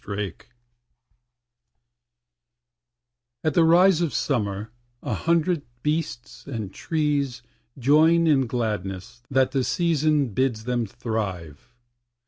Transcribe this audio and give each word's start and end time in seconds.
815_] 0.03 0.45
At 3.43 3.53
the 3.53 3.63
rise 3.63 4.01
of 4.01 4.15
summer 4.15 4.71
a 5.03 5.13
hundred 5.13 5.61
beasts 5.83 6.47
and 6.47 6.73
trees 6.73 7.43
Join 7.77 8.25
in 8.25 8.47
gladness 8.47 9.21
that 9.29 9.51
the 9.51 9.63
Season 9.63 10.29
bids 10.29 10.63
them 10.63 10.87
thrive. 10.87 11.69